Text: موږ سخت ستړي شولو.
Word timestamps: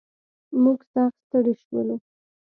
موږ 0.63 0.79
سخت 0.93 1.17
ستړي 1.25 1.53
شولو. 1.63 1.95